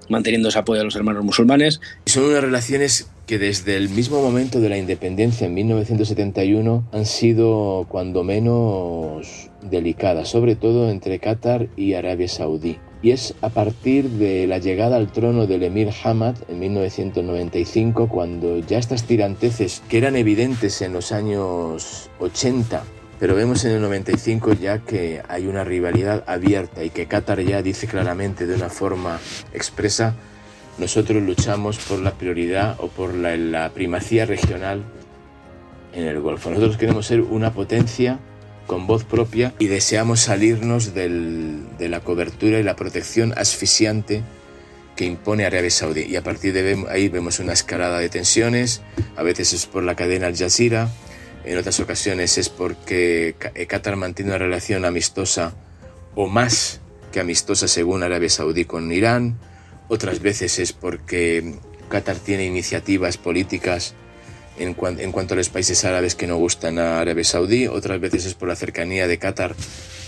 [0.09, 1.81] manteniendo ese apoyo a los hermanos musulmanes.
[2.05, 7.85] Son unas relaciones que desde el mismo momento de la independencia en 1971 han sido
[7.89, 12.79] cuando menos delicadas, sobre todo entre Qatar y Arabia Saudí.
[13.01, 18.59] Y es a partir de la llegada al trono del emir Hamad en 1995 cuando
[18.59, 22.81] ya estas tiranteces que eran evidentes en los años 80
[23.19, 27.61] pero vemos en el 95 ya que hay una rivalidad abierta y que Qatar ya
[27.61, 29.19] dice claramente de una forma
[29.53, 30.15] expresa,
[30.77, 34.83] nosotros luchamos por la prioridad o por la, primacía regional
[35.93, 36.49] en el Golfo.
[36.49, 38.19] Nosotros queremos ser una potencia
[38.67, 44.23] con voz propia y deseamos salirnos de la cobertura y la protección asfixiante
[44.97, 46.01] que impone Arabia Saudí.
[46.01, 48.81] Y a partir de ahí vemos una escalada de tensiones,
[49.15, 50.89] a veces es por la cadena Al Jazeera,
[51.45, 55.53] en otras ocasiones es porque eh, Qatar mantiene una relación amistosa
[56.13, 56.81] o más
[57.13, 59.37] que amistosa según Arabia Saudí con Irán,
[59.87, 61.55] otras veces es porque
[61.89, 63.95] Qatar tiene iniciativas políticas
[64.59, 68.33] en, cuanto a los países árabes que no gustan a Arabia Saudí, otras veces es
[68.33, 69.55] por la cercanía de Qatar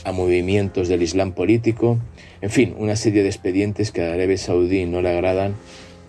[0.04, 2.00] a movimientos del Islam político,
[2.42, 5.56] en fin, una serie de expedientes que a Arabia Saudí no le agradan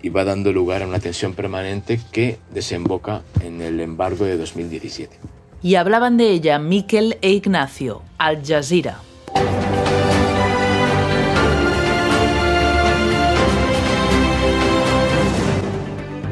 [0.01, 5.17] y va dando lugar a una tensión permanente que desemboca en el embargo de 2017.
[5.61, 8.99] Y hablaban de ella Miquel e Ignacio, Al Jazeera.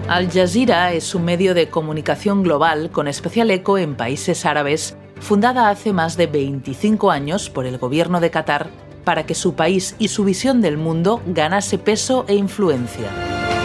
[0.10, 5.70] Al Jazeera es un medio de comunicación global con especial eco en países árabes, fundada
[5.70, 8.72] hace más de 25 años por el gobierno de Qatar
[9.04, 13.59] para que su país y su visión del mundo ganase peso e influencia.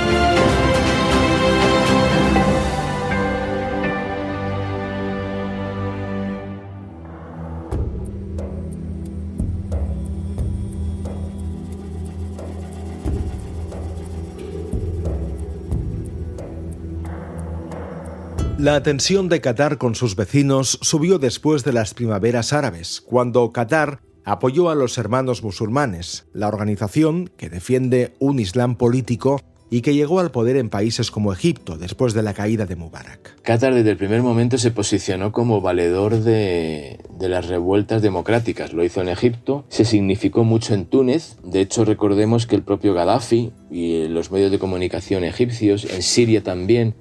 [18.64, 24.00] La tensión de Qatar con sus vecinos subió después de las primaveras árabes, cuando Qatar
[24.24, 30.18] apoyó a los hermanos musulmanes, la organización que defiende un Islam político y que llegó
[30.18, 33.42] al poder en países como Egipto después de la caída de Mubarak.
[33.42, 38.72] Qatar desde el primer momento se posicionó como valedor de, las revueltas democráticas.
[38.72, 41.37] Lo hizo en Egipto, se significó mucho en Túnez.
[41.44, 46.42] De hecho, recordemos que el propio Gaddafi y los medios de comunicación egipcios, en Siria
[46.42, 46.94] también,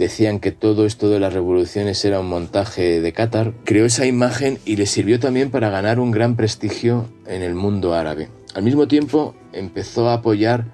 [0.00, 4.58] decían que todo esto de las revoluciones era un montaje de Qatar, creó esa imagen
[4.64, 8.30] y le sirvió también para ganar un gran prestigio en el mundo árabe.
[8.54, 10.64] Al mismo tiempo empezó a apoyar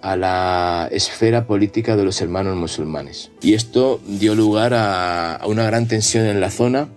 [0.00, 3.30] a la esfera política de los hermanos musulmanes.
[3.42, 6.88] Y esto dio lugar a, una gran tensión en la zona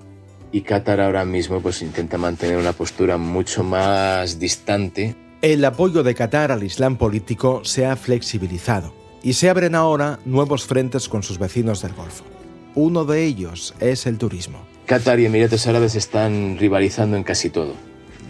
[0.52, 5.16] y Qatar ahora mismo pues intenta mantener una postura mucho más distante.
[5.42, 10.66] El apoyo de Qatar al Islam político se ha flexibilizado y se abren ahora nuevos
[10.66, 12.24] frentes con sus vecinos del Golfo.
[12.76, 14.60] Uno de ellos es el turismo.
[14.86, 17.74] Qatar y Emiratos Árabes están rivalizando en casi todo.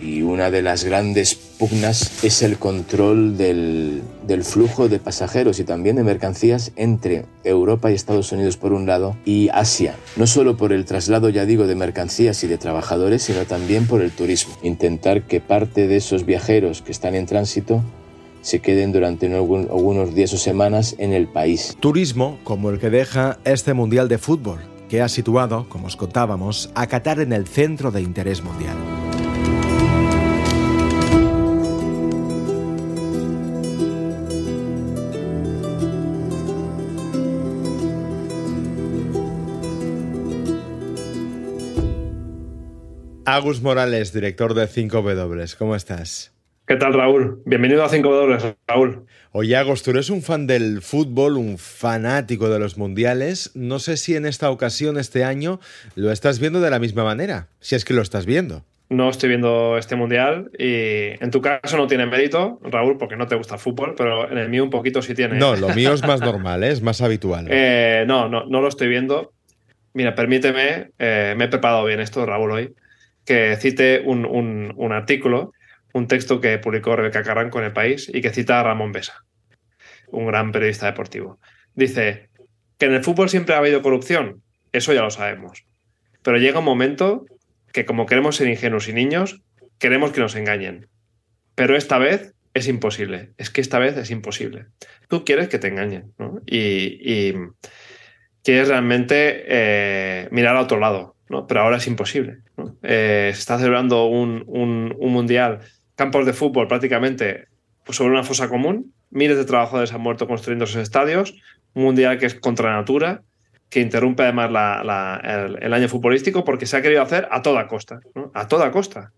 [0.02, 5.63] Y una de las grandes pugnas es el control del, del, flujo de pasajeros y
[5.63, 9.95] también de mercancías entre Europa y Estados Unidos por un lado y Asia.
[10.15, 14.01] No solo por el traslado, ya digo, de mercancías y de trabajadores, sino también por
[14.01, 14.55] el turismo.
[14.62, 17.84] Intentar que parte de esos viajeros que están en tránsito
[18.48, 21.76] se queden durante algunos días o semanas en el país.
[21.82, 26.72] Turismo como el que deja este Mundial de Fútbol, que ha situado, como os contábamos,
[26.74, 28.78] a Qatar en el centro de interés mundial.
[43.26, 46.37] Agus Morales, director de 5W, ¿cómo estás?
[46.68, 47.41] ¿Qué tal, Raúl?
[47.45, 49.05] Bienvenido a 5 dólares, Raúl.
[49.32, 53.51] Oye, Agos, tú eres un fan del fútbol, un fanático de los mundiales.
[53.55, 55.61] No sé si en esta ocasión, este año,
[55.95, 58.65] lo estás viendo de la misma manera, si es que lo estás viendo.
[58.89, 63.28] No estoy viendo este mundial y en tu caso no tiene mérito, Raúl, porque no
[63.28, 65.38] te gusta el fútbol, pero en el mío un poquito sí tiene.
[65.38, 66.72] No, lo mío es más normal, ¿eh?
[66.72, 67.47] es más habitual.
[67.49, 69.32] Eh, no, no, no lo estoy viendo.
[69.93, 72.74] Mira, permíteme, eh, me he preparado bien esto, Raúl, hoy,
[73.24, 75.53] que cite un, un, un artículo
[75.94, 79.26] un texto que publicó Rebeca Carranco en El País y que cita a Ramón Besa,
[80.08, 81.40] un gran periodista deportivo.
[81.74, 82.30] Dice
[82.78, 85.66] que en el fútbol siempre ha habido corrupción, eso ya lo sabemos,
[86.22, 87.26] pero llega un momento
[87.72, 89.42] que como queremos ser ingenuos y niños,
[89.78, 90.88] queremos que nos engañen.
[91.56, 94.66] Pero esta vez es imposible, es que esta vez es imposible.
[95.08, 96.42] Tú quieres que te engañen, ¿no?
[96.46, 97.34] Y,
[98.44, 101.48] quieres realmente eh, mirar a otro lado, ¿no?
[101.48, 102.38] Pero ahora es imposible.
[102.82, 105.60] Eh, se está celebrando un, un, un mundial
[105.98, 107.48] campos de fútbol prácticamente
[107.84, 111.36] pues, sobre una fosa común, miles de trabajadores han muerto construyendo esos estadios,
[111.74, 113.24] un mundial que es contra natura,
[113.70, 114.50] que interrumpe además
[115.24, 118.00] el, año futbolístico porque se ha querido hacer a toda costa,
[118.34, 119.12] a toda costa.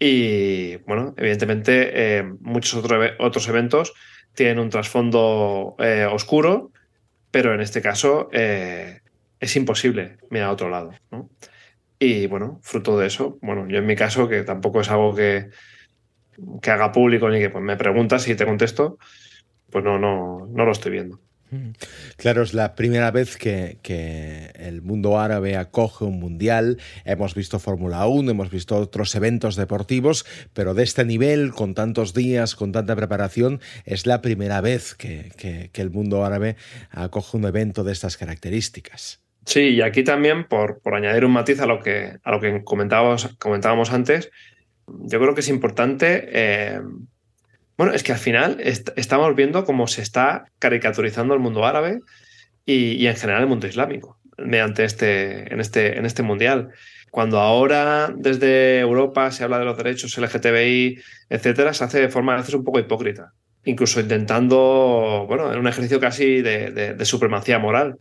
[0.00, 2.74] Y bueno, evidentemente eh, muchos
[3.18, 3.92] otros eventos
[4.34, 6.70] tienen un trasfondo eh, oscuro,
[7.30, 9.00] pero en este caso eh,
[9.40, 10.92] es imposible mirar a otro lado.
[11.98, 15.50] Y bueno, fruto de eso, bueno, yo en mi caso, que tampoco es algo que,
[16.60, 18.98] que haga público ni que pues, me preguntas y te contesto,
[19.70, 21.20] pues no, no, no lo estoy viendo.
[21.50, 21.70] Mm.
[22.16, 26.78] Claro, es la primera vez que, que, el mundo árabe acoge un mundial.
[27.04, 32.14] Hemos visto Fórmula 1, hemos visto otros eventos deportivos, pero de este nivel, con tantos
[32.14, 36.56] días, con tanta preparación, es la primera vez que, que el mundo árabe
[36.90, 39.24] acoge un evento de estas características.
[39.46, 42.64] Sí, y aquí también, por, por añadir un matiz a lo que, a lo que
[42.64, 44.30] comentábamos, comentábamos antes,
[44.86, 46.28] yo creo que es importante.
[46.32, 46.80] Eh,
[47.76, 52.00] bueno, es que al final estamos viendo cómo se está caricaturizando el mundo árabe
[52.64, 56.70] y, en general el mundo islámico mediante este, en, este, en este mundial.
[57.10, 62.34] Cuando ahora desde Europa se habla de los derechos LGTBI, etcétera, se hace de forma
[62.34, 63.32] a veces un poco hipócrita,
[63.64, 67.98] incluso intentando, bueno, en un ejercicio casi de, supremacía moral.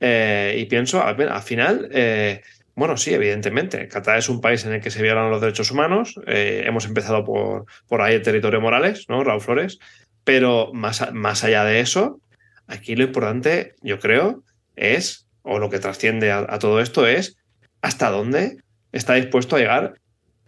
[0.00, 2.42] Eh, y pienso, al, final, eh,
[2.76, 3.88] bueno, sí, evidentemente.
[3.88, 6.20] Qatar es un país en el que se violan los derechos humanos.
[6.26, 9.24] Eh, hemos empezado por, por ahí el territorio Morales, ¿no?
[9.24, 9.78] Raúl Flores.
[10.24, 12.20] Pero más, más allá de eso,
[12.66, 14.44] aquí lo importante, yo creo,
[14.76, 17.38] es, o lo que trasciende a, todo esto es,
[17.80, 18.58] hasta dónde
[18.92, 19.94] está dispuesto a llegar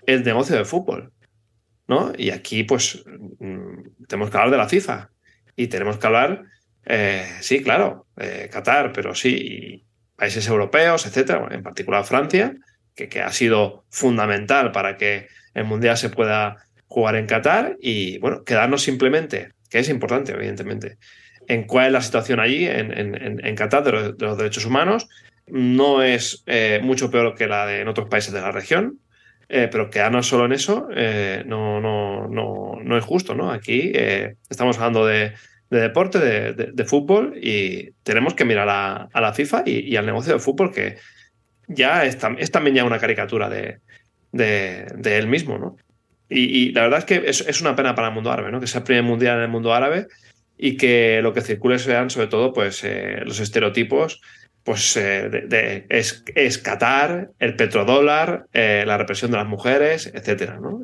[0.04, 1.12] el negocio del fútbol.
[1.86, 2.12] ¿no?
[2.14, 3.04] Y aquí, pues,
[3.38, 5.10] mm, tenemos que hablar de la FIFA.
[5.56, 6.44] Y tenemos que hablar,
[6.84, 9.86] eh, sí, claro, eh, Qatar, pero sí,
[10.18, 12.54] países europeos, etcétera, en particular Francia,
[12.94, 16.56] que, que, ha sido fundamental para que el Mundial se pueda
[16.88, 20.98] jugar en Qatar y, bueno, quedarnos simplemente, que es importante, evidentemente,
[21.46, 25.08] en cuál es la situación allí, en, en, en Qatar, de los, derechos humanos.
[25.46, 28.98] No es eh, mucho peor que la de en otros países de la región,
[29.48, 33.52] eh, pero quedarnos solo en eso eh, no, no, no, no, es justo, ¿no?
[33.52, 33.92] Aquí
[34.50, 35.32] estamos hablando de,
[35.70, 40.38] de deporte, de, fútbol, y tenemos que mirar a, la FIFA y, al negocio de
[40.38, 40.96] fútbol, que
[41.66, 45.76] ya es, es también ya una caricatura de, él mismo, ¿no?
[46.30, 48.60] Y, la verdad es que es, una pena para el mundo árabe, ¿no?
[48.60, 50.06] Que sea el primer mundial en el mundo árabe
[50.56, 54.20] y que lo que circule sean sobre todo pues eh, los estereotipos
[54.64, 60.82] pues eh, de, es, Qatar, el petrodólar, eh, la represión de las mujeres, etcétera, ¿no?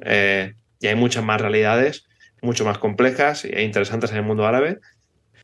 [0.80, 2.06] y hay muchas más realidades
[2.44, 4.80] mucho más complejas e interesantes en el mundo árabe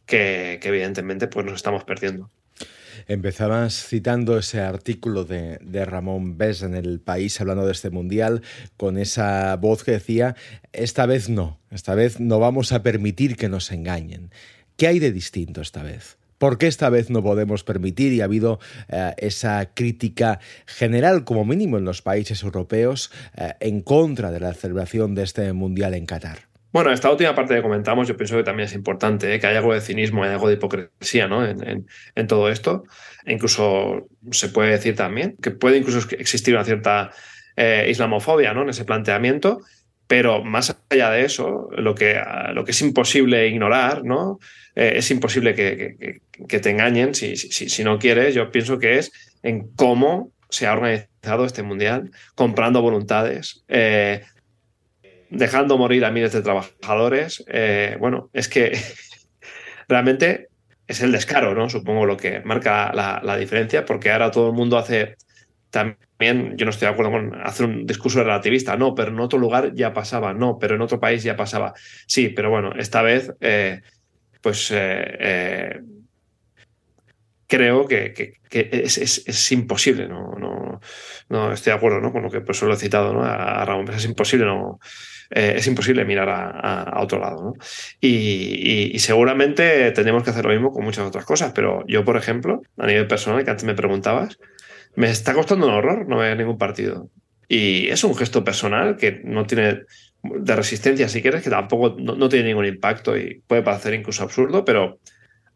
[0.06, 2.30] que, evidentemente pues nos estamos perdiendo.
[3.06, 8.42] Empezabas citando ese artículo de, Ramón Bes en el país hablando de este mundial
[8.76, 10.36] con esa voz que decía,
[10.72, 14.30] esta vez no, esta vez no vamos a permitir que nos engañen.
[14.76, 16.18] ¿Qué hay de distinto esta vez?
[16.38, 21.44] ¿Por qué esta vez no podemos permitir y ha habido eh, esa crítica general, como
[21.44, 26.06] mínimo en los países europeos, eh, en contra de la celebración de este mundial en
[26.06, 26.49] Qatar?
[26.72, 29.40] Bueno, esta última parte que comentamos, yo pienso que también es importante, ¿eh?
[29.40, 31.44] que hay algo de cinismo, hay algo de hipocresía ¿no?
[31.44, 32.84] en, todo esto.
[33.24, 37.10] E incluso se puede decir también que puede incluso existir una cierta
[37.56, 38.62] eh, islamofobia ¿no?
[38.62, 39.62] en ese planteamiento,
[40.06, 42.20] pero más allá de eso, lo que,
[42.52, 44.38] lo que es imposible ignorar, ¿no?
[44.74, 48.98] Eh, es imposible que, que, te engañen si, si, si, no quieres, yo pienso que
[48.98, 49.12] es
[49.44, 53.64] en cómo se ha organizado este mundial, comprando voluntades,
[55.30, 58.72] dejando morir a miles de trabajadores, eh, bueno, es que
[59.88, 60.48] realmente
[60.86, 61.68] es el descaro, ¿no?
[61.68, 65.16] Supongo lo que marca la, diferencia, porque ahora todo el mundo hace
[65.70, 69.20] también también yo no estoy de acuerdo con hacer un discurso relativista, no, pero en
[69.20, 71.72] otro lugar ya pasaba, no, pero en otro país ya pasaba.
[72.06, 73.80] Sí, pero bueno, esta vez, eh,
[74.42, 75.80] pues eh,
[77.50, 80.80] creo que, es, imposible, no, no,
[81.28, 82.12] no, estoy de acuerdo ¿no?
[82.12, 83.24] con lo que pues, lo he citado ¿no?
[83.24, 84.78] a, Ramón, es imposible, no,
[85.30, 87.42] eh, es imposible mirar a, otro lado.
[87.42, 87.52] ¿no?
[88.00, 92.62] Y, seguramente tendremos que hacer lo mismo con muchas otras cosas, pero yo, por ejemplo,
[92.78, 94.38] a nivel personal, que antes me preguntabas,
[94.94, 97.10] me está costando un horror no ver ningún partido.
[97.48, 99.80] Y es un gesto personal que no tiene
[100.22, 104.64] de resistencia, si quieres, que tampoco no tiene ningún impacto y puede parecer incluso absurdo,
[104.64, 105.00] pero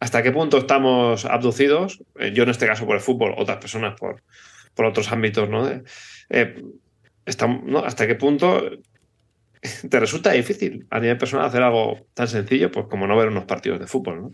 [0.01, 3.99] hasta qué punto estamos abducidos, eh, yo en este caso por el fútbol, otras personas
[3.99, 4.23] por,
[4.75, 5.69] por otros ámbitos, ¿no?
[6.31, 6.63] Eh,
[7.27, 8.63] ¿Hasta qué punto
[9.91, 13.45] te resulta difícil a nivel personal hacer algo tan sencillo pues como no ver unos
[13.45, 14.33] partidos de fútbol.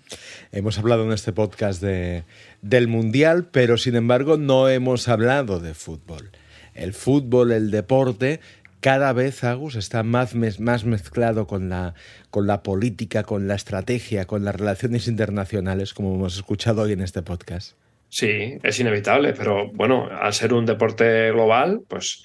[0.52, 2.24] Hemos hablado en este podcast de,
[2.62, 6.30] del Mundial, pero sin embargo no hemos hablado de fútbol.
[6.74, 8.40] El fútbol, el deporte,
[8.80, 11.94] cada vez, Agus, está más, más mezclado con la,
[12.30, 17.00] con la política, con la estrategia, con las relaciones internacionales, como hemos escuchado hoy en
[17.02, 17.76] este podcast.
[18.08, 22.24] Sí, es inevitable, pero bueno, al ser un deporte global, pues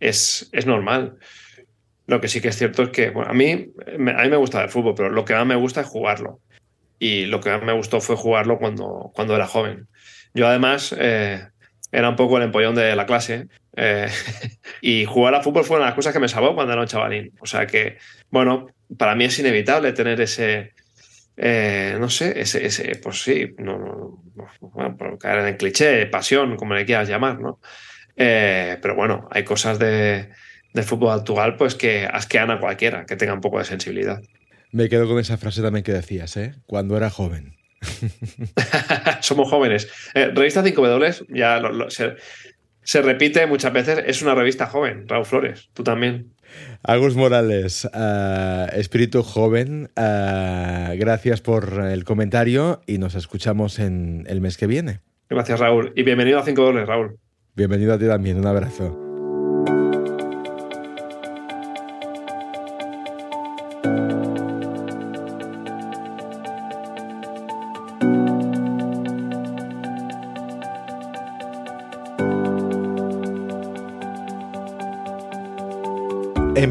[0.00, 1.18] es, es normal.
[2.06, 4.70] Lo que sí que es cierto es que a, mí, a mí me gusta el
[4.70, 6.40] fútbol, pero lo que más me gusta es jugarlo.
[6.98, 9.88] Y lo que más me gustó fue jugarlo cuando, cuando era joven.
[10.32, 11.48] Yo además eh,
[11.92, 14.08] era un poco el empollón de la clase eh,
[14.80, 16.88] y jugar a fútbol fue una de las cosas que me salvó cuando era un
[16.88, 17.32] chavalín.
[17.40, 17.98] O sea que,
[18.30, 18.68] bueno,
[18.98, 20.72] para mí es inevitable tener ese,
[21.36, 26.56] eh, no sé, ese, ese, pues sí, no, no, bueno, caer en el cliché, pasión,
[26.56, 27.60] como le quieras llamar, ¿no?
[28.16, 30.30] Eh, pero bueno, hay cosas de,
[30.72, 34.22] del fútbol actual pues que asquean a cualquiera que tenga un poco de sensibilidad.
[34.72, 36.54] Me quedo con esa frase también que decías, ¿eh?
[36.66, 37.56] Cuando era joven.
[39.20, 39.88] Somos jóvenes.
[40.14, 41.88] revista 5W, ya lo,
[42.86, 46.36] se repite muchas veces, es una revista joven, Raúl Flores, tú también.
[46.84, 54.40] Agus Morales, eh, espíritu joven, eh, gracias por el comentario y nos escuchamos en el
[54.40, 55.00] mes que viene.
[55.28, 57.18] Gracias Raúl y bienvenido a 5 dólares Raúl.
[57.56, 59.05] Bienvenido a ti también, un abrazo.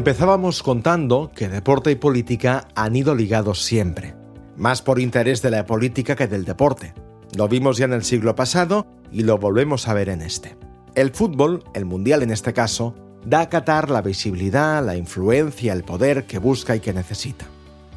[0.06, 4.14] Empezábamos contando que deporte y política han ido ligados siempre,
[4.56, 6.94] más por interés de la política que del deporte.
[7.36, 10.56] Lo vimos ya en el siglo pasado y lo volvemos a ver en este.
[10.94, 12.94] El fútbol, el mundial en este caso,
[13.24, 17.46] da a Qatar la visibilidad, la influencia, el poder que busca y que necesita.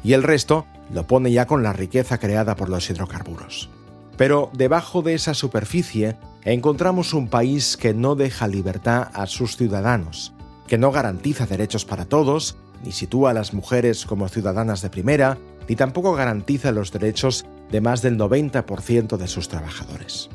[0.02, 3.70] Y el resto lo pone ya con la riqueza creada por los hidrocarburos.
[4.16, 10.34] Pero debajo de esa superficie encontramos un país que no deja libertad a sus ciudadanos,
[10.70, 15.36] que no garantiza derechos para todos, ni sitúa a las mujeres como ciudadanas de primera,
[15.68, 20.30] ni tampoco garantiza los derechos de más del 90% de sus trabajadores.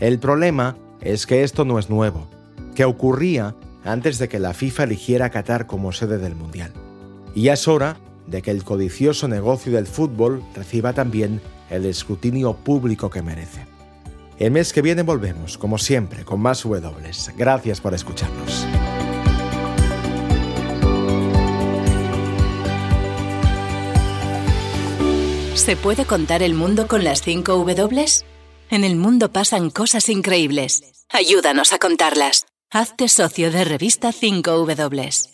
[0.00, 2.26] El problema es que esto no es nuevo,
[2.74, 3.54] que ocurría
[3.84, 6.72] antes de que la FIFA eligiera a Qatar como sede del Mundial.
[7.34, 12.54] Y ya es hora de que el codicioso negocio del fútbol reciba también el escrutinio
[12.54, 13.66] público que merece.
[14.38, 16.90] El mes que viene volvemos, como siempre, con más W.
[17.36, 18.66] Gracias por escucharnos.
[25.64, 28.04] ¿Se puede contar el mundo con las 5 W?
[28.68, 30.82] En el mundo pasan cosas increíbles.
[31.08, 32.44] Ayúdanos a contarlas.
[32.70, 35.33] Hazte socio de revista 5 W.